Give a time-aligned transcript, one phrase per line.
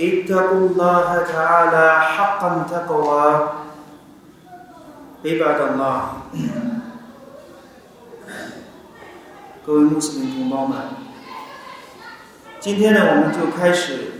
[0.00, 3.48] اتقوا الله تعالى حقا تقوى
[5.24, 6.00] عباد الله
[9.64, 10.76] 各位穆斯林同胞们，
[12.60, 14.12] 今天呢，我们就开始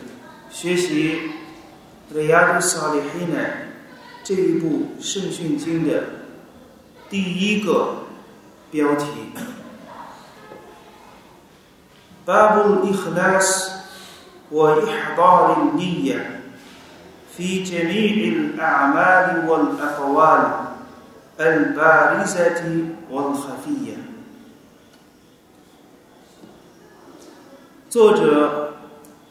[0.49, 1.33] 学习《
[2.15, 3.37] 瑞亚杜萨里黑呢
[4.23, 6.05] 这一部圣训经的
[7.11, 8.05] 第一个
[8.71, 9.07] 标题。
[12.25, 13.78] باب الإخلاص
[14.51, 16.41] وإحضار النية
[17.37, 20.41] في جميع الأعمال والأقوال
[21.41, 22.63] البارزة
[23.11, 23.97] والخفية
[27.91, 28.75] 作者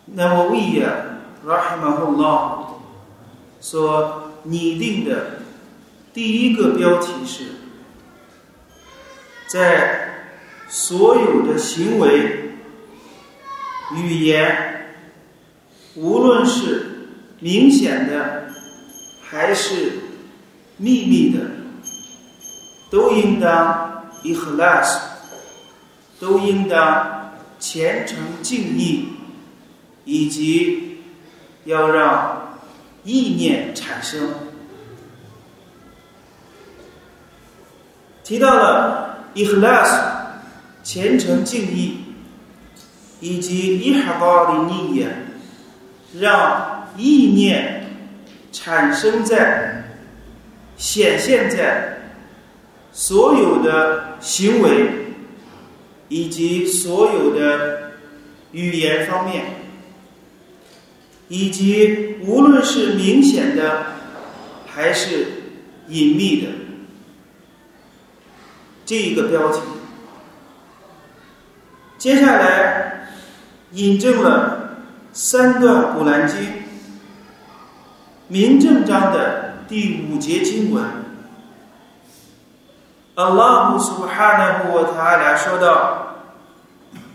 [0.05, 0.89] 纳瓦维亚
[1.45, 2.59] 拉哈马胡拉
[3.59, 5.39] 所拟定的
[6.13, 7.43] 第一个标题是，
[9.47, 10.09] 在
[10.69, 12.55] 所有的行为、
[13.93, 14.76] 语言，
[15.98, 16.86] 无论是
[17.40, 18.48] 明显的
[19.22, 19.92] 还是
[20.76, 21.40] 秘密的，
[22.90, 24.98] 都应当 ikhlas，
[26.18, 27.16] 都应当。
[27.60, 29.08] 虔诚敬意，
[30.04, 31.00] 以及
[31.64, 32.56] 要让
[33.02, 34.30] 意念产生。
[38.22, 39.90] 提到了 ikhlas
[40.84, 41.96] 虔诚敬意，
[43.18, 45.27] 以及 ihbar 的意念，
[46.16, 47.90] 让意念
[48.52, 49.84] 产生在、
[50.76, 51.98] 显现在
[52.92, 55.06] 所有的行为。
[56.10, 57.90] 以及所有的
[58.52, 59.44] 语言方面，
[61.28, 63.88] 以及无论是明显的
[64.66, 65.26] 还是
[65.88, 66.48] 隐秘的
[68.86, 69.60] 这一个标题，
[71.98, 73.10] 接下来
[73.72, 74.67] 引证了
[75.17, 76.63] 三段古兰经
[78.27, 80.83] 明正章的第五节经文。
[83.15, 86.17] Allah سبحانه وتعالى 说道：“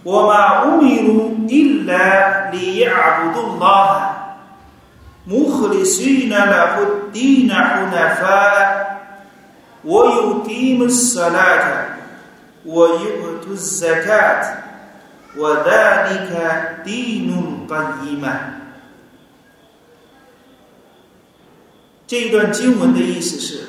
[0.04, 4.10] وما أمروا إلا ليعبدوا الله
[5.26, 8.98] مخلصين له الدين حنفاء
[9.84, 11.86] ويقيموا الصلاة
[12.66, 14.61] ويؤتوا الزكاة
[15.36, 17.30] وذلك دين
[17.68, 18.38] القيمة。”
[22.06, 23.64] 这段经文的意思是。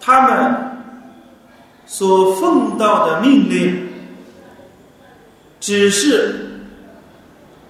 [0.00, 0.78] 他们
[1.84, 3.88] 所奉道的命令，
[5.60, 6.62] 只是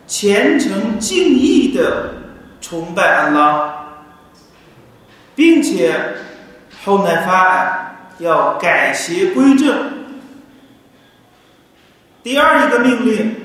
[0.06, 2.15] 虔诚敬意的
[2.61, 3.75] 崇拜安拉，
[5.34, 6.15] 并且
[6.84, 9.92] 后来发案要改邪归正。
[12.24, 13.36] 第二一个命令，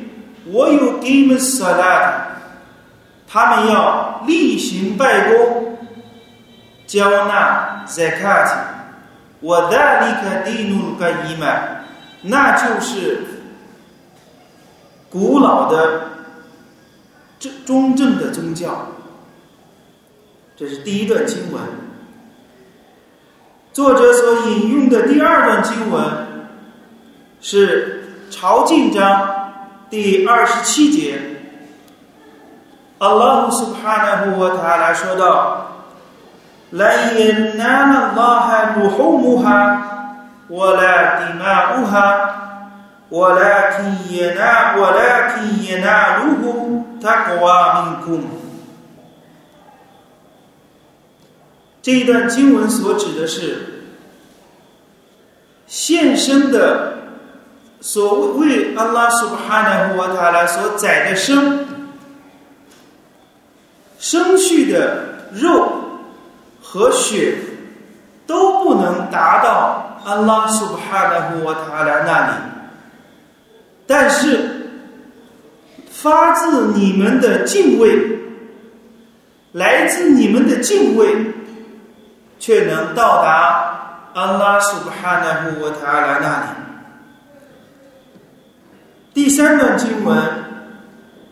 [0.47, 2.29] 我有给你们舍拉，
[3.27, 5.77] 他们要例行拜功，
[6.87, 8.49] 交纳 zakat。
[9.41, 11.85] 我在离开地努个伊曼，
[12.23, 13.21] 那就是
[15.11, 16.03] 古老的
[17.39, 18.87] 正中正的宗教。
[20.57, 21.63] 这是第一段经文。
[23.73, 26.05] 作者所引用的第二段经文
[27.41, 27.98] 是
[28.30, 29.54] 朝觐章
[29.90, 31.20] 第二十七节。
[33.00, 35.74] 阿拉苏哈纳胡瓦塔拉说道。
[36.74, 38.48] لن ينال الله
[38.78, 39.82] لحومها
[40.50, 42.36] ولا دماؤها
[43.12, 48.24] ولكن ينال ولكن يناله تقوى منكم
[51.84, 53.84] 这一段经文所指的是
[55.68, 56.94] 现身的
[57.81, 61.67] 所为阿拉苏哈纳胡瓦塔拉所宰的生
[63.99, 65.75] 生畜的肉。
[66.71, 67.39] 和血
[68.27, 72.33] 都不能达到阿拉苏布哈纳胡瓦塔拉那里，
[73.87, 74.69] 但是
[75.91, 78.19] 发自你们的敬畏，
[79.53, 81.09] 来自你们的敬畏，
[82.39, 86.68] 却能到达阿拉苏布哈纳胡瓦塔拉那里。
[89.14, 90.22] 第三段经文，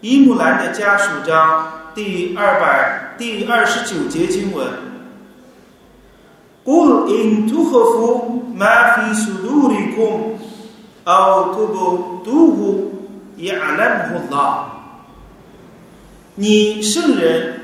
[0.01, 4.67] 伊木兰的家属章 第二百第二十九节经文：“
[6.63, 10.37] قُلْ إِن تُخْفُوا مَا فِي صُدُورِكُمْ
[11.05, 12.91] أَوْ تُبْدُوهُ
[13.37, 14.65] يَعْلَمْهُ اللَّهُ。”
[16.35, 17.59] 你圣人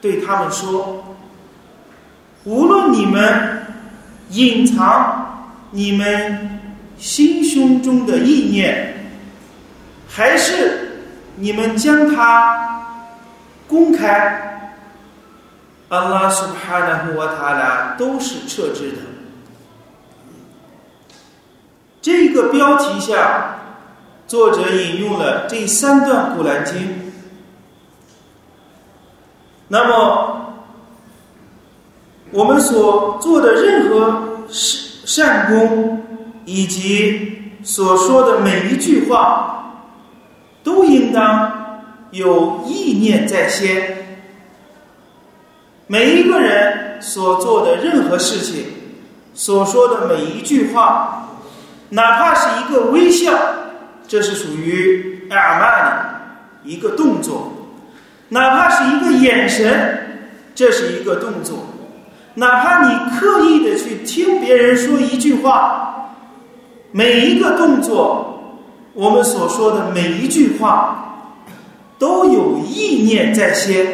[0.00, 3.66] 对他们说：“无论你们
[4.30, 6.60] 隐藏你们
[6.98, 8.93] 心胸中的意念，
[10.15, 11.01] ”还是
[11.35, 12.85] 你们将它
[13.67, 14.71] 公开，
[15.89, 18.97] 阿拉苏哈纳和瓦塔拉都是撤职的。”
[22.01, 23.57] 这个标题下，
[24.25, 27.11] 作者引用了这三段古兰经。
[29.67, 30.53] 那么，
[32.31, 36.05] 我们所做的任何善善功，
[36.45, 39.64] 以及所说的每一句话，
[40.65, 41.79] 都应当
[42.11, 44.17] 有意念在先。
[45.87, 48.65] 每一个人所做的任何事情，
[49.35, 51.29] 所说的每一句话，
[51.89, 53.31] 哪怕是一个微笑，
[54.07, 55.83] 这是属于阿玛
[56.63, 57.51] 尼一个动作。
[58.29, 61.57] 哪怕是一个眼神，这是一个动作；
[62.33, 66.15] 哪怕你刻意的去听别人说一句话，
[66.91, 68.34] 每一个动作，
[68.95, 71.17] 我们所说的每一句话
[71.99, 73.85] 都有意念在先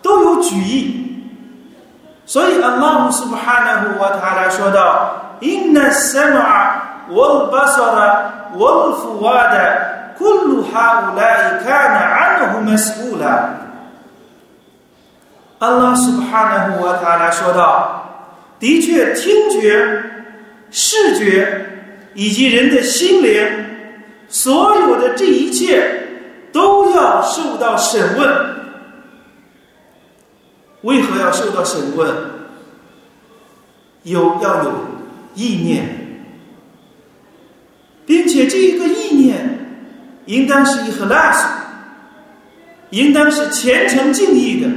[0.00, 1.04] 都有举意
[2.24, 12.40] 所以 along superhuman what i 说到 in the summer 啊我都不说了我都服我的 queen lu havana in canada i
[12.40, 13.58] know who masoola
[17.30, 18.04] 说到
[18.58, 20.02] 的确听觉
[20.70, 21.77] 视觉
[22.18, 23.46] 以及人的心灵，
[24.26, 26.08] 所有的这一切
[26.50, 28.28] 都要受到审问。
[30.82, 32.12] 为何要受到审问？
[34.02, 34.72] 有要有
[35.36, 35.84] 意念，
[38.04, 39.56] 并且这一个意念。”
[40.26, 41.46] 应当是一 class，
[42.90, 44.68] 应当是虔诚敬意的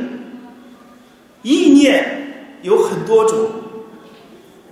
[1.41, 3.49] 意念有很多种，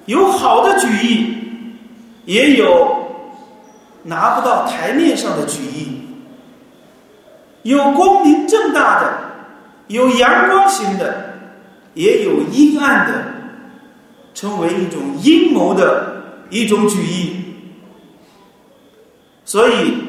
[0.06, 1.39] 有好的举意，
[2.30, 2.96] 也有
[4.04, 6.00] 拿不到台面上的举意，
[7.64, 9.12] 有光明正大的，
[9.88, 11.40] 有阳光型的，
[11.96, 13.24] 也有阴暗的，
[14.36, 16.22] 成为一种阴谋的
[16.52, 17.36] 一种举意，
[19.44, 20.06] 所以。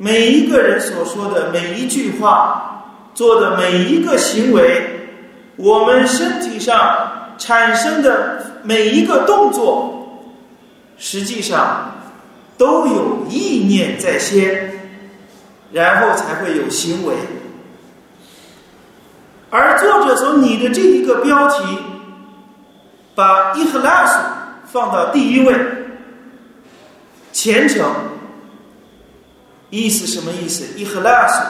[0.00, 4.80] 每一个人所说的每一句话，做的每一个行为，
[5.56, 9.97] 我们身体上产生的每一个动作，
[10.98, 11.94] 实际上
[12.58, 14.70] 都有意念在先，
[15.72, 17.14] 然后才会有行为。
[19.50, 21.78] 而作者从你的这一个标题，
[23.14, 24.18] 把伊赫拉斯
[24.66, 25.54] 放到第一位，
[27.32, 27.90] 虔诚。
[29.70, 30.64] 意思什么意思？
[30.76, 31.42] 伊赫拉苏，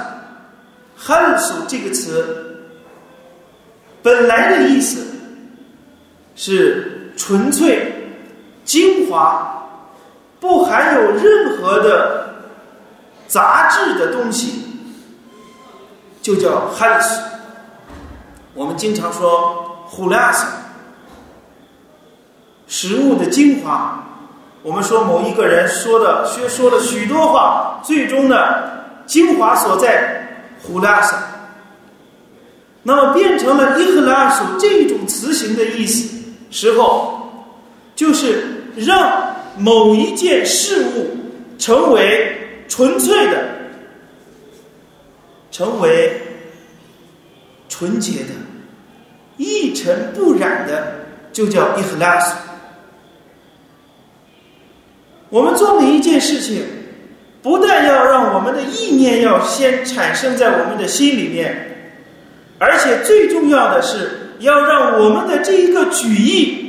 [0.96, 2.64] 汉苏这个词
[4.02, 5.06] 本来的意思
[6.34, 7.92] 是纯粹、
[8.68, 9.66] 精华，
[10.38, 12.34] 不含有任何的
[13.26, 14.62] 杂质的东西，
[16.20, 17.18] 就叫汉苏。
[18.52, 20.46] 我们经常说胡拉斯，
[22.66, 24.04] 食物的精华。
[24.62, 28.36] 我们说某一个人说的说说了许多话，最终呢，
[29.06, 31.16] 精华所在胡拉萨，
[32.82, 36.18] 那么变成了伊赫拉苏这种词形的意思
[36.50, 37.30] 时候，
[37.94, 41.16] 就是让某一件事物
[41.58, 42.36] 成为
[42.68, 43.44] 纯粹的，
[45.50, 46.12] 成为
[47.68, 48.28] 纯洁的，
[49.36, 50.94] 一尘不染的，
[51.32, 52.36] 就叫伊赫拉苏。
[55.30, 56.62] 我们做每一件事情，
[57.42, 61.90] 不但要让我们的意念要先产生在我们的心里面，
[62.58, 66.67] 而且最重要的是要让我们的这一个举意，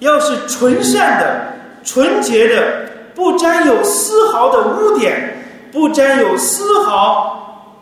[0.00, 1.54] 要是纯善的、
[1.84, 7.72] 纯洁的，不沾有丝毫的污点，不沾有丝毫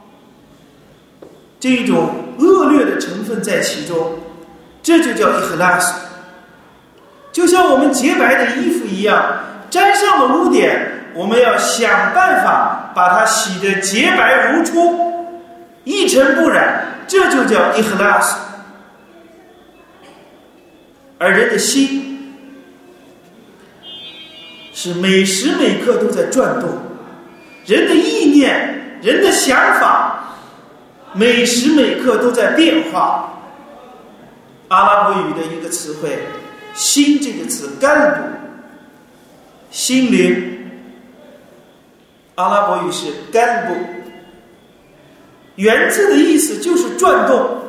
[1.58, 4.18] 这一种恶劣的成分在其中，
[4.82, 5.94] 这就叫伊赫拉斯。
[7.32, 9.24] 就像我们洁白的衣服一样。
[9.70, 15.12] 沾上了污点，我们要想办法把它洗得洁白如初，
[15.84, 18.34] 一尘不染，这就叫伊赫拉斯。
[21.18, 22.34] 而人的心
[24.72, 26.70] 是每时每刻都在转动，
[27.66, 30.36] 人的意念、人的想法
[31.12, 33.34] 每时每刻都在变化。
[34.68, 36.18] 阿拉伯语的一个词汇
[36.74, 38.28] “心”这个词，干部，
[39.70, 40.70] 心灵。
[42.36, 43.74] 阿拉伯语是干部，
[45.56, 47.62] 原字的意思就是转动，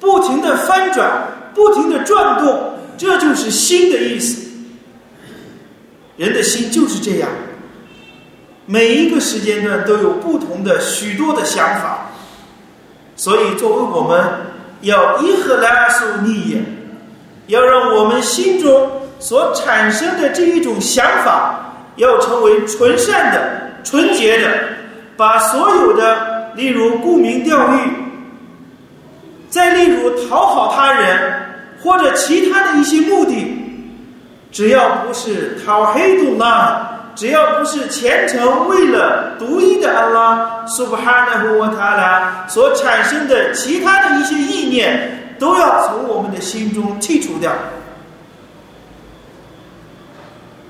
[0.00, 4.46] 不停的翻转，不停的转动，这就是心的意思。
[6.16, 7.28] 人的心就是这样，
[8.64, 12.10] 每一个时间段都有不同的许多的想法，
[13.14, 14.24] 所以作为我们
[14.80, 16.62] 要伊赫拉苏尼耶，
[17.48, 24.48] 要让我们心中所产生的这一种想法，要成为纯善的、纯洁的，
[25.18, 27.78] 把所有的，例如沽名钓誉，
[29.50, 31.42] 再例如讨好他人
[31.82, 33.62] 或者其他的一些目的。
[34.52, 47.52] 只要不是讨黑度拉，只要不是虔诚为了独一的安拉苏布哈纳和沃塔拉所产生的其他的一些意念，都要从我们的心中剔除掉。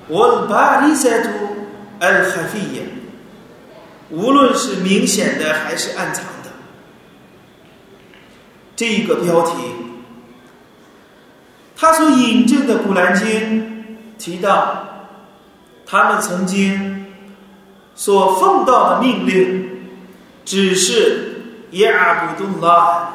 [0.09, 1.29] 我巴里塞图
[2.01, 2.83] 尔哈费耶，
[4.11, 6.51] 无论是明显的还是暗藏的，
[8.75, 9.53] 这一个标题，
[11.77, 13.63] 他所引证的《古兰经》。
[14.19, 14.83] 提到
[15.87, 17.05] 他们曾经
[17.95, 19.69] 所奉道的命令，
[20.43, 21.43] 只是
[21.73, 23.11] 亚布杜拉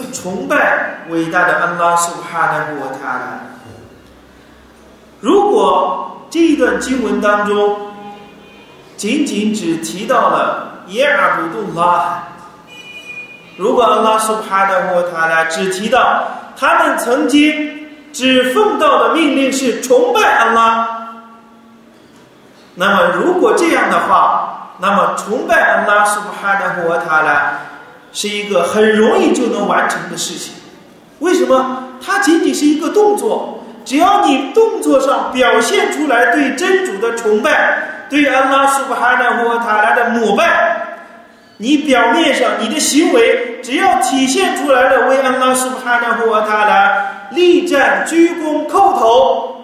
[0.14, 3.40] 崇拜伟大的安拉苏哈纳布瓦塔拉。
[5.20, 7.78] 如果这一段经文当中
[8.96, 12.22] 仅仅只提到了亚布杜拉，
[13.58, 17.67] 如果安拉苏哈纳布瓦塔拉只提到他们曾经。
[18.18, 20.88] 只奉道的命令是崇拜安拉。
[22.74, 27.60] 那么，如果这样的话，那么崇拜安拉苏布哈纳胡瓦塔拉
[28.12, 30.52] 是一个很容易就能完成的事情。
[31.20, 31.84] 为什么？
[32.04, 40.87] 它仅仅是一个动作，只要你动作上表现出来对真主的崇拜，对安拉苏布哈纳胡瓦塔拉的膜拜，
[41.58, 47.04] 你表面上你的行为只要体现出来了为安拉苏布哈纳胡瓦塔拉。
[47.30, 49.54] 立战、鞠躬、叩头，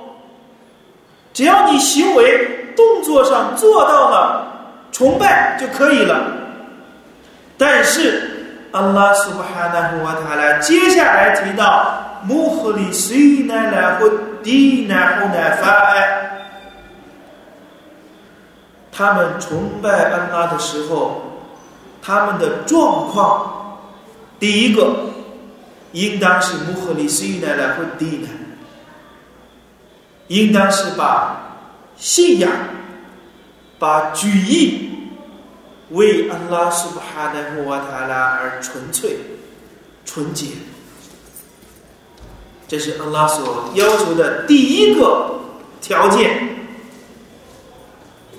[1.33, 4.47] 只要你行为动作上做到了
[4.93, 6.27] 崇拜就可以了。
[7.57, 14.11] 但是，安拉苏巴哈纳胡瓦塔拉接下来提到穆赫里虽奈来和
[14.43, 16.31] 迪奈后奈法埃，
[18.93, 21.34] 他们崇拜安拉的时候，
[22.05, 23.81] 他们的状况，
[24.39, 24.97] 第一个。
[25.95, 28.27] 应当是穆赫里斯奈来会地的，
[30.27, 31.61] 应当是把
[31.97, 32.51] 信仰、
[33.79, 34.91] 把举义
[35.91, 39.19] 为安拉苏布哈纳穆瓦塔拉而纯粹、
[40.05, 40.47] 纯洁。
[42.67, 45.39] 这是安拉所要求的第一个
[45.81, 46.57] 条件。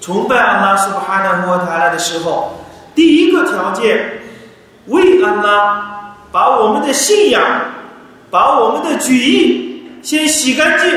[0.01, 2.64] 崇拜安拉苏布哈纳穆瓦塔拉的时候，
[2.95, 4.21] 第一个条件
[4.87, 5.91] 为安拉。
[6.31, 7.41] 把我们的信仰，
[8.29, 10.89] 把我们的举意先洗干净，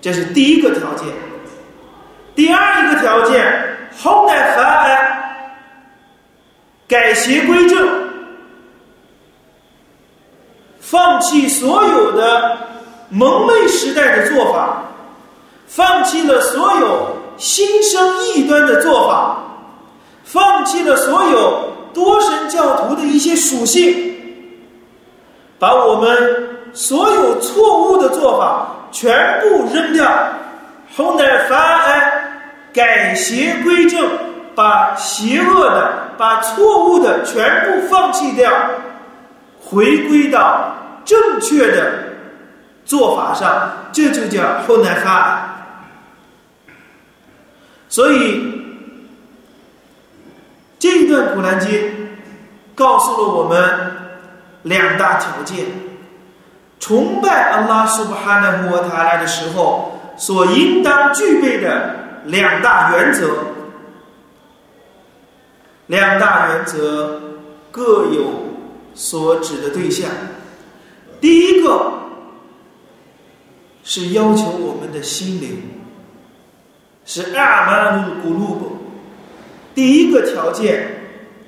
[0.00, 1.08] 这是第一个条件。
[2.36, 5.32] 第二一个条件，后代发安，
[6.86, 8.08] 改邪归正，
[10.78, 12.56] 放弃所有的
[13.08, 14.84] 蒙昧时代的做法，
[15.66, 19.38] 放弃了所有新生异端的做法，
[20.22, 21.68] 放弃了所有。
[21.92, 24.14] 多神教徒的一些属性，
[25.58, 30.08] 把我们所有错误的做法全部扔掉，
[30.96, 32.42] 后来发安
[32.72, 34.08] 改邪归正，
[34.54, 38.48] 把邪恶的、把错误的全部放弃掉，
[39.60, 40.72] 回归到
[41.04, 41.92] 正确的
[42.84, 45.49] 做法上，这就叫后来发。
[47.90, 48.58] 所以。
[50.80, 52.08] 这一段古兰经
[52.74, 53.92] 告诉了我们
[54.62, 55.66] 两大条件：
[56.80, 63.28] 崇拜阿拉苏布哈纳穆塔拉的时候所应当具备的两大原则。
[65.88, 67.20] 两大原则
[67.70, 68.56] 各有
[68.94, 70.08] 所指的对象。
[71.20, 71.92] 第一个
[73.84, 75.62] 是要求我们的心灵
[77.04, 78.76] 是阿玛努古鲁布。
[79.74, 80.86] 第一个条件，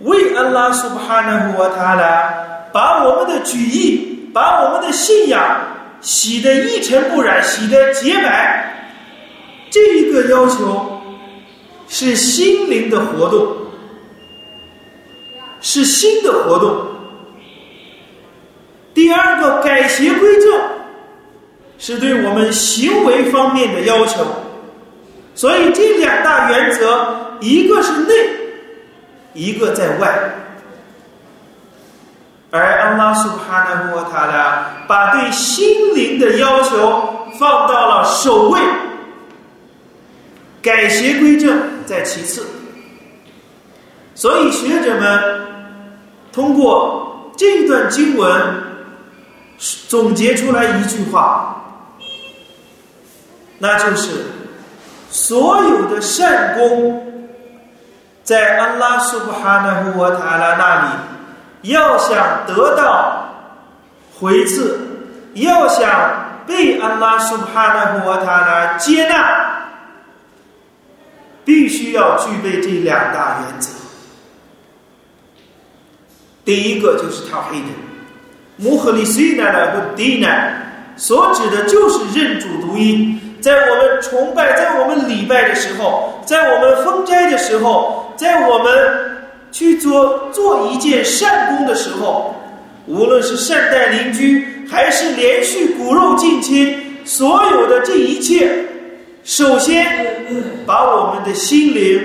[0.00, 2.34] 为安拉苏布哈纳胡瓦塔拉
[2.72, 5.60] 把我们的举意、把我们的信仰
[6.00, 8.88] 洗得一尘不染、洗得洁白，
[9.70, 11.00] 这一个要求
[11.88, 13.56] 是心灵的活动。
[15.64, 16.88] 是新的活动。
[18.92, 20.60] 第二个改邪归正，
[21.78, 24.26] 是对我们行为方面的要求。
[25.34, 28.14] 所以这两大原则，一个是内，
[29.32, 30.34] 一个在外。
[32.50, 38.60] 而安拉苏哈纳穆塔拉把对心灵的要求放到了首位，
[40.60, 42.46] 改邪归正在其次。
[44.14, 45.46] 所以学者们
[46.30, 48.30] 通过这段经文
[49.88, 51.64] 总结出来一句话，
[53.58, 54.26] 那就是
[55.12, 57.28] 所有的善功
[58.24, 61.70] 在安拉苏布哈纳穆塔拉那里。
[61.70, 63.28] 要想得到
[64.18, 64.80] 回赐，
[65.34, 69.68] 要想被安拉苏布哈纳布塔拉接纳，
[71.44, 73.68] 必须要具备这两大原则。
[76.44, 77.66] 第一个就是他黑的，
[78.56, 83.20] 穆赫里西奈的和迪奈，所指的就是认主独一。
[83.42, 89.12] 在我们崇拜，在我们礼拜的时候，在我们封斋的时候，在我们。
[89.52, 92.34] 去做做一件善功的时候，
[92.86, 98.50] 无论是善待邻居，还是连续骨肉近亲，所有的这一切，
[99.24, 99.84] 首先
[100.64, 102.00] 把我们的心灵，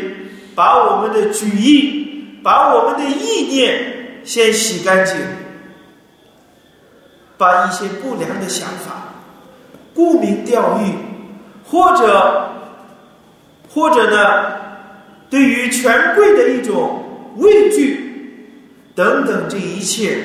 [0.56, 3.80] 把我们的举意，把我们的意念
[4.26, 5.16] 先洗干净，
[7.38, 9.14] 把一些不良的想法、
[9.96, 10.92] 沽名钓誉，
[11.70, 12.52] 或者
[13.74, 14.52] 或者呢，
[15.30, 17.04] 对于权贵的一种。
[17.38, 20.18] 畏惧等等，这一切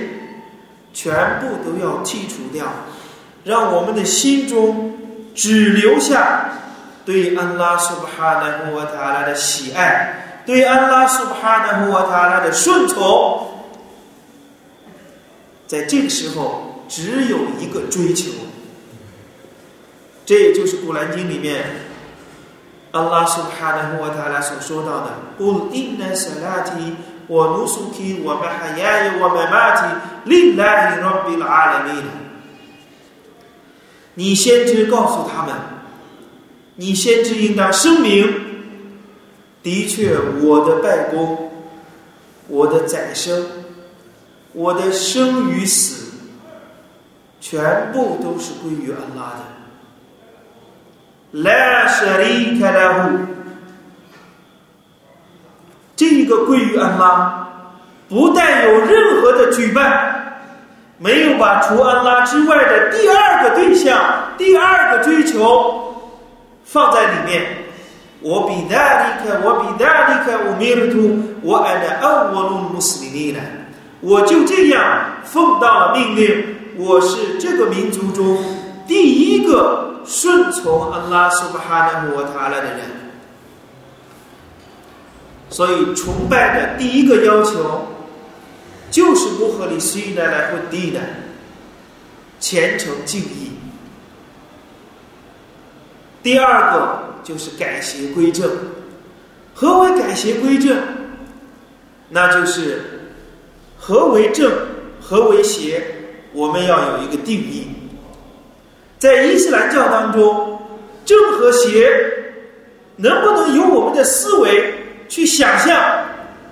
[0.94, 2.64] 全部都要剔除掉，
[3.44, 4.98] 让我们的心中
[5.34, 6.48] 只留下
[7.04, 13.46] 对安拉苏布哈纳穆塔拉的喜爱，对安拉苏布哈纳穆塔拉的顺从。
[15.66, 18.30] 在这个时候，只有一个追求，
[20.32, 21.62] 这也就是《古兰经》里面。
[22.90, 26.94] 安拉苏哈纳穆塔拉所说到的：“Ul inna salati
[27.28, 32.04] wa nusuki wa mahayaya wa mamati lillahi rabbil alamin。”
[34.16, 35.54] 你先知告诉他们，
[36.76, 38.32] 你先知应当声明：
[39.62, 41.52] 的确，我的拜功，
[42.48, 43.46] 我的宰生，
[44.54, 46.14] 我的生与死，
[47.38, 49.61] 全部都是归于安拉的。
[51.32, 53.20] La sharika lahu，
[55.96, 57.48] 这个归于安拉，
[58.06, 60.44] 不带有任何的举办，
[60.98, 63.98] 没有把除安拉之外的第二个对象、
[64.36, 65.94] 第二个追求
[66.64, 67.46] 放在里面。
[68.20, 73.40] 我比达利克，我比达利克，我米尔图，我安的奥沃鲁穆斯林尼呢？
[74.00, 74.84] 我就这样
[75.24, 76.44] 奉到了命令，
[76.76, 78.36] 我是这个民族中
[78.86, 79.88] 第一个。
[80.04, 82.80] 顺从安拉苏巴哈纳穆塔拉的人，
[85.50, 87.86] 所以崇拜的第一个要求
[88.90, 91.00] 就是不和你虽然来混地的
[92.40, 93.52] 虔诚敬意。
[96.22, 98.50] 第二个就是改邪归正。
[99.54, 100.76] 何为改邪归正？
[102.08, 103.12] 那就是
[103.78, 104.50] 何为正，
[105.00, 105.84] 何为邪？
[106.32, 107.66] 我们要有一个定义。
[109.02, 110.62] 在伊斯兰教当中，
[111.04, 111.90] 正和邪
[112.94, 114.72] 能不能由我们的思维
[115.08, 115.76] 去想象？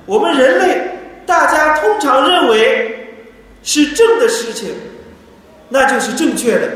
[0.04, 0.80] 我们人类
[1.24, 3.08] 大家通常认为
[3.62, 4.74] 是正的事情，
[5.68, 6.66] 那就是正确的；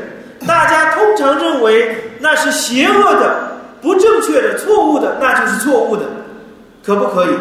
[0.47, 6.05] 大家通常认为那是邪恶的、不正确的、错误的，那就是错误的，
[6.85, 7.35] 可不可以？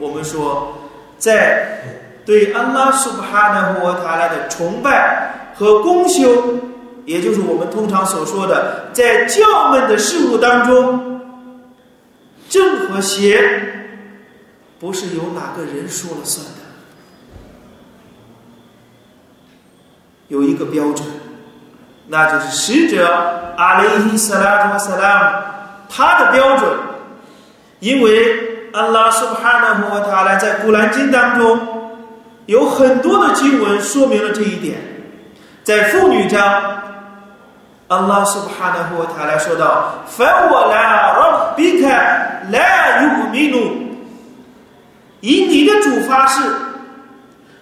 [0.00, 0.76] 我们说，
[1.16, 1.80] 在
[2.26, 6.58] 对安拉苏布哈纳穆塔拉的崇拜和功修。
[7.08, 11.22] 也就是我们通常所说的，在教门的事物当中，
[12.50, 13.42] 正和邪
[14.78, 16.60] 不是由哪个人说了算的，
[20.28, 21.08] 有一个标准，
[22.08, 25.36] 那就是使者阿里伊斯拉图萨拉姆
[25.88, 26.70] 他的标准，
[27.80, 31.58] 因为安拉苏哈纳穆塔拉在古兰经当中
[32.44, 34.76] 有很多的经文说明了这一点，
[35.64, 36.84] 在妇女章。
[37.88, 40.82] 安拉苏布哈纳胡塔来说道：“凡我来
[41.18, 43.58] 让比开来有米努，
[45.20, 46.42] 以你的主发誓，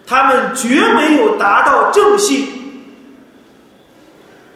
[0.05, 2.49] 他们绝没有达到正信。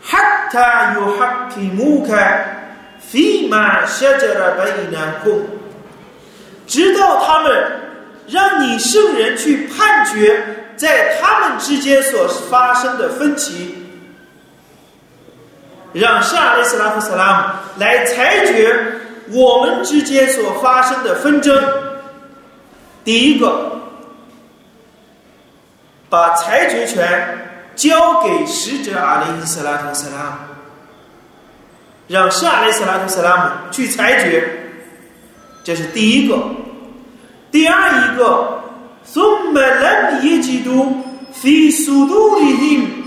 [0.02, 0.18] 哈
[0.50, 5.40] 塔有哈皮穆开，飞马舍着了白南空，
[6.66, 7.80] 直到他们
[8.26, 13.79] 让你圣人去判决在他们之间所发生的分歧，
[15.93, 18.75] 让沙利斯拉夫萨拉姆来裁决
[19.31, 21.57] 我们之间所发生的纷争。
[23.03, 23.71] 第一个，
[26.09, 30.37] 把裁决权交给使者阿里斯拉图萨拉姆，
[32.07, 34.49] 让沙利斯拉图萨拉姆去裁决，
[35.63, 36.37] 这是第一个。
[37.51, 38.61] 第二一个，
[39.05, 40.85] ثم لم يجدوا
[41.31, 42.98] في صدورهم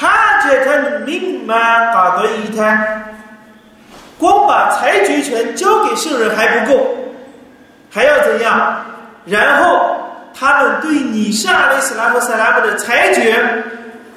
[0.00, 2.58] حاجة مما قضيت。
[4.18, 6.86] 光把裁决权交给圣人还不够，
[7.90, 8.84] 还要怎样？
[9.26, 9.96] 然后
[10.32, 13.36] 他们对你沙利斯拉和萨拉姆的裁决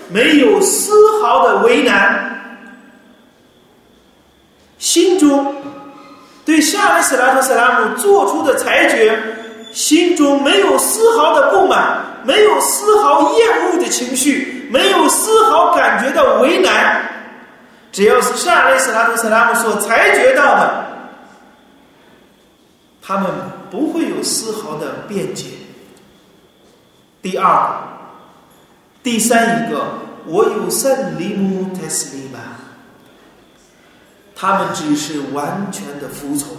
[0.08, 2.42] 没有丝毫的为难，
[4.78, 5.56] 心中
[6.46, 9.18] 对沙利斯拉和萨拉姆做出的裁决。
[9.72, 17.11] 心中没有丝毫的不满，没有丝毫厌恶的情绪， 没有丝毫感觉到为难。
[17.93, 20.85] 只要是沙利斯拉图斯拉姆所裁决到的，
[23.01, 23.31] 他们
[23.71, 25.47] 不会有丝毫的辩解。
[27.23, 27.71] 第二，
[29.03, 29.85] 第三一个，
[30.27, 32.39] 我有圣利姆泰斯利吧，
[34.35, 36.57] 他们只是完全的服从。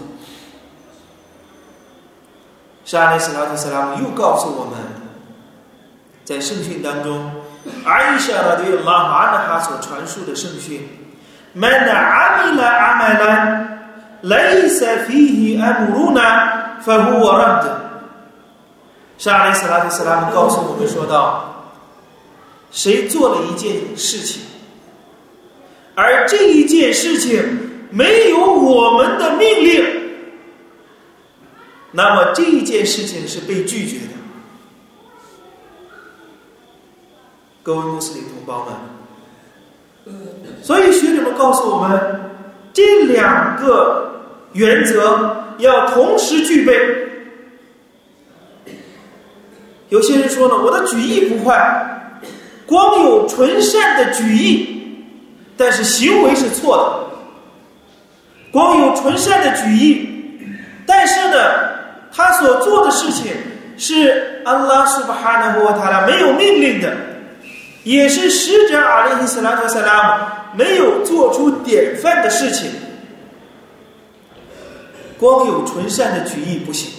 [2.86, 4.80] 沙利斯拉图·斯拉姆又告诉我们，
[6.24, 7.32] 在圣训当中，
[7.84, 10.88] 阿伊莎拉对拉哈的所传述的圣训
[11.54, 13.68] ：“Man amila amalan
[14.24, 17.66] laysa fihi amruna fahuwa rad。”
[19.18, 21.74] 沙利斯拉特·斯拉姆告诉我们说道
[22.72, 24.42] ：“谁做了一件事情，
[25.96, 29.86] 而这一件事情没有我们的命令。”
[31.98, 34.14] 那么这一件事情是被拒绝的，
[37.66, 40.14] 各位穆斯林同胞们。
[40.62, 42.00] 所以学者们告诉我们，
[42.72, 44.22] 这两个
[44.54, 46.78] 原则要同时具备。
[49.90, 52.22] 有些人说呢，我的举意不坏，
[52.68, 55.04] 光有纯善的举意，
[55.58, 56.84] 但是行为是错的。
[58.52, 60.08] 光有纯善的举意，
[60.86, 61.74] 但是呢？
[62.18, 63.34] 他所做的事情
[63.76, 66.96] 是安拉苏巴哈纳和塔拉没有命令的，
[67.86, 70.24] 也是使者阿里斯拉特萨拉姆
[70.58, 72.70] 没有做出典范的事情。
[75.18, 76.92] 光有纯善的举意不行。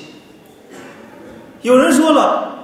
[1.62, 2.56] 有人说了，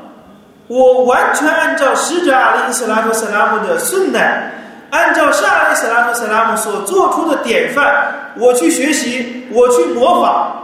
[0.69, 4.53] 我完全按照使者阿里斯拉特萨拉姆的顺乃，
[4.91, 10.59] 按照沙阿里斯拉特萨拉姆所做出的典范，我去学习，我去模仿。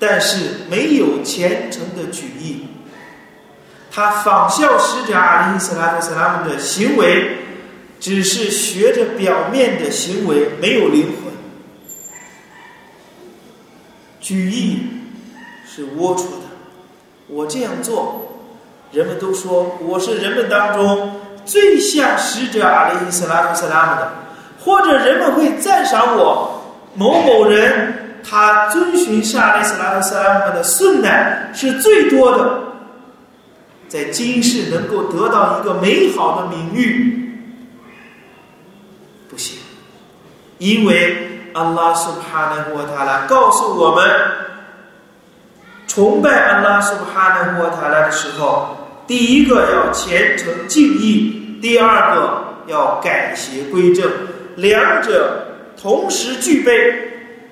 [0.00, 2.66] 但是没有虔诚的举意，
[3.98, 7.36] 他仿效使者阿里·斯拉特·斯拉姆的行为，
[7.98, 11.32] 只是学着表面的行为，没有灵魂。
[14.20, 14.86] 举意
[15.66, 16.46] 是龌龊的，
[17.26, 18.38] 我这样做，
[18.92, 24.12] 人们都说我是人们当中最像使者阿里·斯拉特·斯拉姆的，
[24.64, 26.62] 或者人们会赞赏我
[26.94, 28.04] 某某人。
[28.30, 32.62] 他遵循沙利斯拉特·萨拉姆的顺乃是最多的，
[33.88, 37.32] 在今世能够得到一个美好的名誉，
[39.28, 39.58] 不行，
[40.58, 41.16] 因为
[41.54, 44.04] 阿拉苏哈纳沃塔拉告诉我们，
[45.86, 54.10] 崇拜阿拉苏哈纳沃塔拉的时候，第一个要虔诚敬意，第二个要改邪归正，
[54.56, 55.46] 两者
[55.80, 57.04] 同时具备。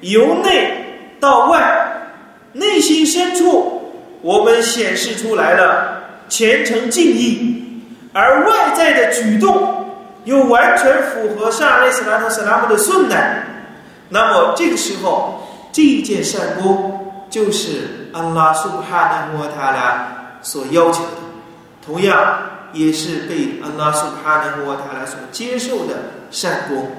[0.03, 2.13] 由内到外，
[2.53, 5.96] 内心深处，我们显示出来了
[6.29, 9.87] 虔诚敬意，而外在的举动
[10.25, 13.45] 又完全符合沙利斯拉特·斯拉姆的顺乃。
[14.09, 21.11] 那么这个时候，这一件善功就是安拉苏哈纳穆塔拉所要求的，
[21.85, 22.39] 同样
[22.73, 25.95] 也是被安拉苏哈纳穆塔拉所接受的
[26.31, 26.91] 善功。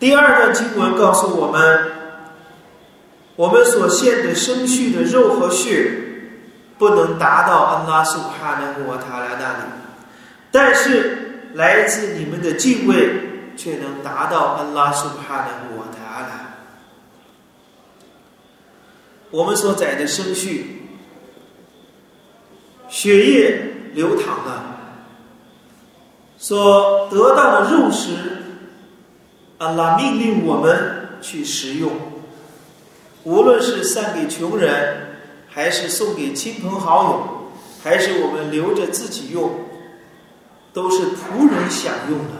[0.00, 1.92] 第二段经文告诉我们，
[3.36, 6.03] 我们所献的生畜的肉和血，
[6.78, 9.64] 不能达到安拉苏哈纳穆塔拉那里，
[10.50, 16.56] 但是来自你们的敬畏，却能达到安拉苏哈纳穆塔拉。
[19.30, 20.64] 我们所载的生畜，
[22.88, 23.60] 血液
[23.92, 24.64] 流淌了，
[26.38, 28.10] 所得到的肉食。
[29.56, 31.92] 安拉命令我们去食用，
[33.22, 35.03] 无论是散给穷人，
[35.54, 37.52] 还是送给亲朋好友，
[37.84, 39.52] 还是我们留着自己用，
[40.72, 42.32] 都是仆人享用的。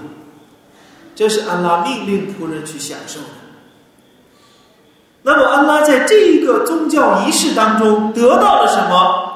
[1.15, 3.27] 这是安拉命令仆人去享受的。
[5.23, 9.31] 那么，安拉在这一个宗教仪式当中得到了什么？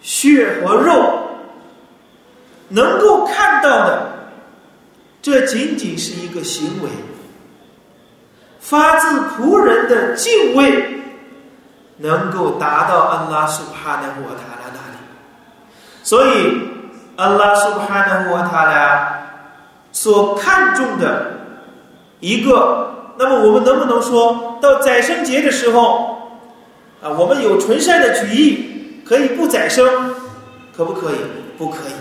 [0.00, 1.28] 血和肉
[2.70, 4.30] 能够看到的，
[5.20, 6.88] 这仅仅是一个行为，
[8.58, 11.01] 发自仆人的敬畏，
[12.02, 14.98] 能够达到安拉苏哈的沃塔拉那里。
[16.02, 16.60] 所以，
[17.16, 19.18] 安拉苏哈的沃塔拉
[19.92, 21.40] 所看重的
[22.20, 22.90] 一个。
[23.18, 26.40] 那么我们能不能说到宰生节的时候，
[27.02, 30.14] 啊，我们有纯善的举意，可以不宰生，
[30.74, 31.16] 可不可以？
[31.58, 31.92] 不可以。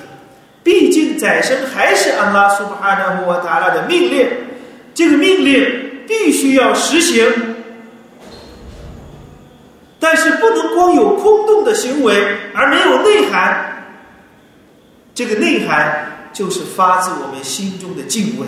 [0.63, 4.25] 毕竟宰生还是安拉苏巴哈纳胡瓦达拉的命令，
[4.93, 7.50] 这个命令必须要实行。
[10.01, 13.85] 但是不能光有空洞的行为而没有内涵，
[15.13, 18.47] 这个内涵就是发自我们心中的敬畏。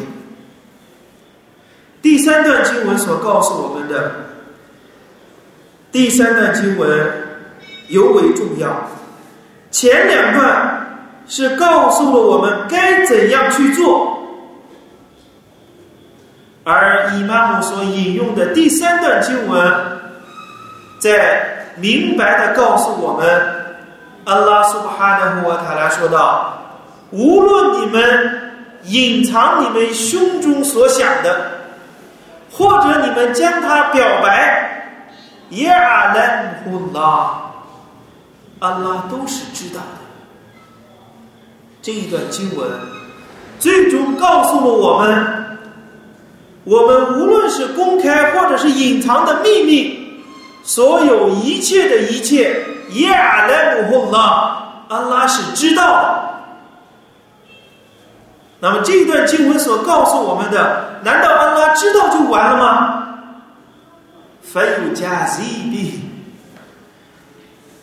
[2.01, 4.13] 第三段经文所告诉我们的，
[5.91, 6.89] 第三段经文
[7.89, 8.89] 尤为重要。
[9.69, 14.17] 前两段是告诉了我们该怎样去做，
[16.63, 19.92] 而伊玛目所引用的第三段经文，
[21.03, 23.75] 在明白的告诉我们，
[24.23, 26.53] 安拉苏布哈的胡瓦塔拉说道
[27.11, 28.53] ：“无论你们
[28.85, 31.51] 隐藏你们胸中所想的。”
[32.55, 34.87] 或者你们将他表白，
[35.49, 37.51] 耶阿兰呼拉，
[38.59, 39.99] 安拉都是知道的。
[41.81, 42.69] 这一段经文
[43.59, 45.57] 最终告诉了我们：
[46.63, 50.02] 我们无论是公开或者是隐藏的秘密，
[50.63, 56.23] 所有一切的一切，耶阿兰呼拉，安拉是知道的。
[58.59, 63.03] 那么这段经文所告诉我们的，难道安拉知道就完了吗？
[64.41, 66.01] 凡有加 z 比，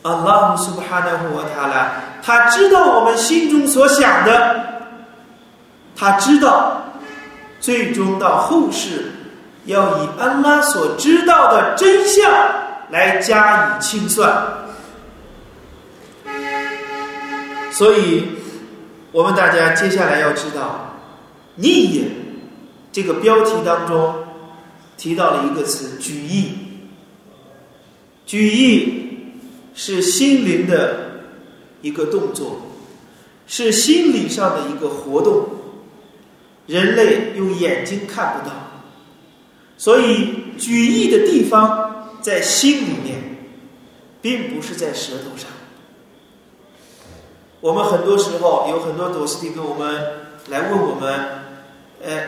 [0.02, 1.90] 安拉苏巴哈纳胡瓦塔拉，
[2.22, 4.56] 他知道我们心中所想的，
[5.94, 6.80] 他知道，
[7.60, 9.12] 最终到后世
[9.66, 12.32] 要以安拉所知道的真相
[12.90, 14.68] 来加以清算，
[17.72, 18.24] 所以。
[19.12, 20.94] 我们大家接下来要知道，
[21.56, 22.04] 逆也
[22.92, 24.14] 这个标题当中
[24.96, 26.52] 提到了一个词“举义”。
[28.24, 29.32] 举义
[29.74, 31.24] 是心灵的
[31.82, 32.60] 一个动作，
[33.48, 35.48] 是心理上的一个活动。
[36.68, 38.54] 人类用眼睛看不到，
[39.76, 41.89] 所以举义的地方
[42.20, 43.18] 在心里面，
[44.20, 45.48] 并不是在舌头上。
[47.60, 50.02] 我们很多时候有很多朵斯蒂跟我们
[50.48, 51.24] 来问我们，
[52.02, 52.22] 呃，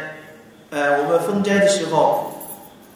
[0.70, 2.42] 呃，我们封斋的时候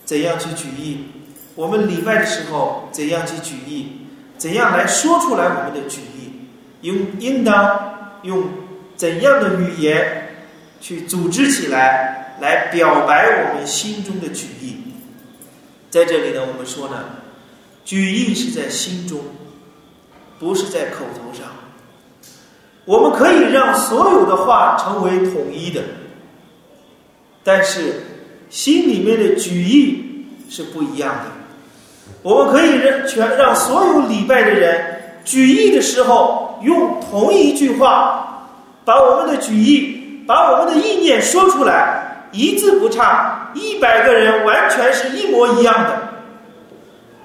[0.05, 1.07] 怎样去举义？
[1.55, 4.03] 我们礼拜的时候怎样去举义？
[4.37, 6.33] 怎样来说出来我们的举义？
[6.83, 8.45] 应应当用
[8.97, 10.37] 怎样的语言
[10.79, 14.76] 去组织起来，来表白我们心中的举义？
[15.97, 17.05] 在这里呢，我们说呢，
[17.83, 19.19] 举义是在心中，
[20.39, 21.49] 不是在口头上。
[22.85, 25.81] 我们可以让所有的话成为统一的，
[27.43, 28.03] 但是
[28.51, 31.31] 心里面的举义是不一样的。
[32.21, 38.51] 我们可以让全让所有礼拜的人举义的时候用同一句话，
[38.85, 46.09] 把我们的举义、把我们的意念说出来，一字不差，一百个人完全是一模一样的。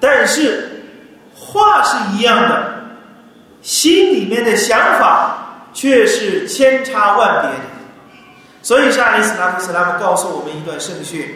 [0.00, 0.84] 但是
[1.34, 2.74] 话是一样的，
[3.60, 5.38] 心里面的想法。
[5.74, 7.56] 却是千差万别的，
[8.60, 11.26] 所以沙利斯拉夫斯拉姆告诉我们一段圣训：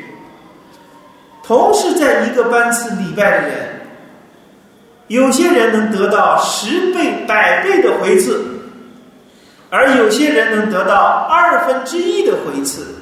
[1.42, 3.80] 同是在一个班次礼拜的人，
[5.06, 8.44] 有些人能得到十倍、百倍的回赐，
[9.70, 12.95] 而有些人能得到二分之一的回赐，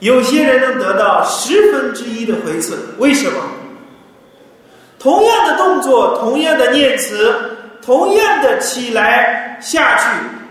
[0.00, 2.76] 有些人能得到十分之一的回赐。
[2.98, 3.40] 为什么？
[4.98, 7.34] 同样的动作，同样的念词，
[7.82, 10.04] 同样的起来下去。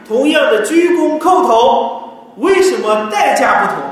[0.08, 3.84] 同样的鞠躬叩头，为什么代价不同？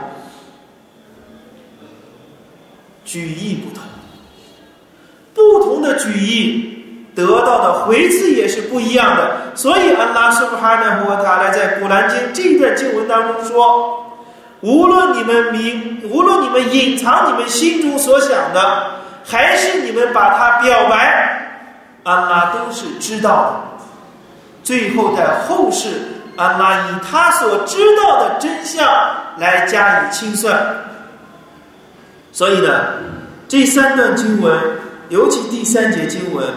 [3.04, 3.84] 举义不同，
[5.34, 6.86] 不同的举义
[7.16, 9.38] 得到的回赐也是不一样的。
[9.56, 14.03] 所以安拉苏哈纳胡塔来在古兰经这一段经文当中说：
[14.64, 18.92] 无论你们明，无论你们隐藏你们心中所想的，
[19.26, 21.60] 还是你们把它表白，
[22.04, 23.86] 安拉都是知道的。
[24.64, 25.90] 最后在后世，
[26.38, 28.88] 安拉以他所知道的真相
[29.38, 30.58] 来加以清算。
[32.32, 32.86] 所以呢，
[33.50, 34.58] 这三段经文，
[35.10, 36.48] 尤其第三节经文，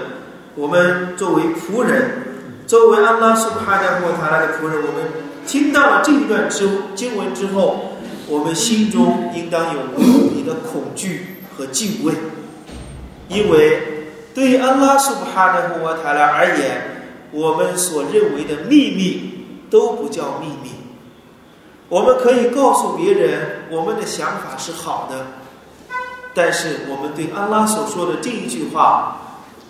[0.55, 2.09] 我们作为仆人，
[2.69, 5.11] 作为安拉苏哈加莫塔拉的仆人，我们
[5.45, 7.95] 听到了这一段之经文之后。
[8.29, 12.13] 我们心中应当有无比的恐惧和敬畏，
[13.29, 20.71] 因为对于安拉苏布哈的穆瓦塔拉而言，我们所认为的秘密都不叫秘密。
[21.89, 25.27] 我们可以告诉别人我们的想法是好的，
[26.35, 29.19] 但是我们对安拉所说的这一句话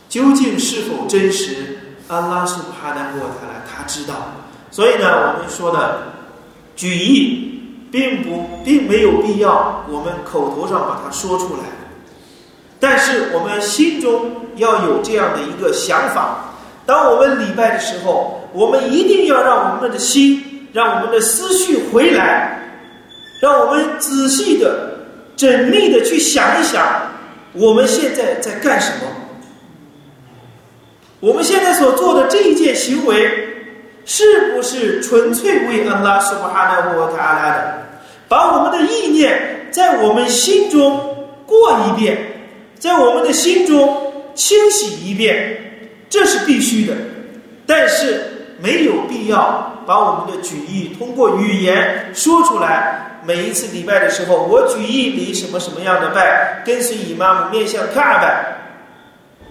[0.09, 4.15] 究竟是否真实，安拉苏布哈的穆瓦塔拉他知道。
[4.71, 6.15] 所以呢，我们说的
[6.75, 7.53] 举义。
[7.97, 11.63] 并不，并没有必要我们口头上把它说出来，
[12.79, 16.53] 但是我们心中要有这样的一个想法：
[16.85, 22.61] 当我们礼拜的时候，我们一定要让我们的心，让我们的思绪回来，
[23.41, 24.99] 让我们仔细的、
[25.35, 26.87] 缜密的去想一想，
[27.55, 29.07] 我们现在在干什么？
[31.21, 33.55] 我们现在所做的这一件行为。
[34.09, 37.86] 是不是纯粹为安拉苏巴哈纳沃塔阿拉的？
[38.29, 42.17] 把我们的意念在我们心中过一遍，
[42.79, 46.95] 在我们的心中清洗一遍，这是必须的。
[47.67, 53.03] 但是没有必要把我们的举意通过语言说出来。
[53.25, 58.57] 每一次礼拜的时候，我举意礼什么什么样的拜，跟随姨妈妈面向卡拜。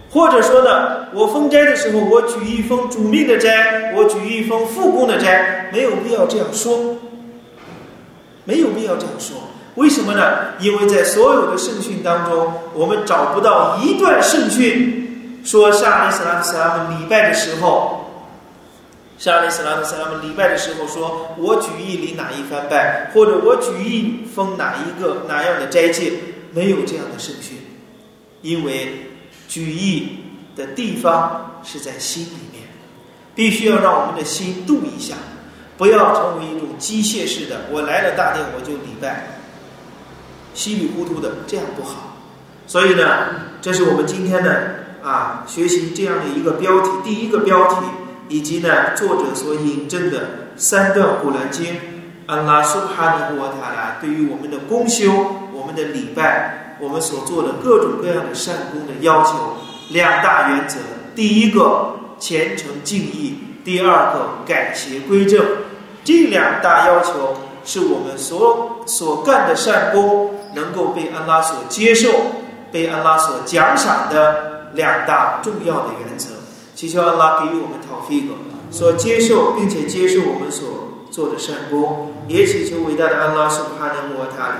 [0.09, 6.94] 或者说呢，我封斋的时候，我举一封主命的斋，我举一封复供的斋，没有必要这样说，
[8.45, 9.35] 没有必要这样说。
[9.75, 10.53] 为什么呢？
[10.59, 18.09] 因为在所有的圣训当中，我们找不到一段圣训说沙利斯拉特斯拉姆礼拜的时候，
[19.17, 26.13] 沙利斯拉特斯拉姆礼拜的时候说我举一礼哪一番拜，或者我举一封哪一个哪样的斋戒，
[26.53, 27.57] 没有这样的圣训，
[28.41, 29.01] 因为。
[29.47, 30.17] 举意
[30.55, 32.63] 的地方是在心里面，
[33.35, 35.13] 必须要让我们的心动一下，
[35.77, 37.61] 不要成为一种机械式的。
[37.71, 39.39] 我来了大殿我就礼拜，
[40.53, 42.17] 稀里糊涂的这样不好。
[42.67, 43.03] 所以呢，
[43.61, 44.55] 这是我们今天呢
[45.03, 47.75] 啊学习这样的一个标题，第一个标题，
[48.29, 51.75] 以及呢作者所引证的三段古兰经，
[52.25, 55.11] 安拉苏哈尼布塔拉对于我们的公修，
[55.53, 56.61] 我们的礼拜。
[56.77, 59.55] 我们所做的各种各样的善功的要求，
[59.91, 60.75] 两大原则：
[61.15, 63.35] 第一个虔诚敬意；
[63.65, 65.43] 第二个改邪归正，
[66.03, 72.11] 这两大要求是我们所所干的善功能够被安拉所接受、
[72.71, 76.27] 被安拉所奖赏的两大重要的原则。
[76.75, 78.35] 祈求安拉给予我们讨菲格，
[78.69, 84.55] 所接受并且接受我们所做的善功，也祈求伟大的安拉苏哈纳穆阿塔拉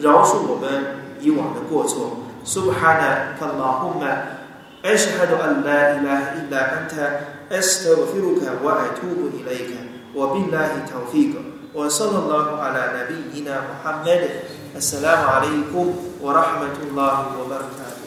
[0.00, 2.18] 饶恕我们以往的过错。
[2.44, 4.36] 苏哈纳卡拉呼曼，
[4.82, 7.39] 阿什哈德安拉伊拉伊拉安泰。
[7.50, 9.70] أستغفرك وأتوب إليك.
[10.14, 11.34] وبالله توفيق
[11.74, 14.30] وصلى الله على نبينا محمد.
[14.76, 15.86] السلام عليكم
[16.22, 17.99] ورحمة الله وبركاته.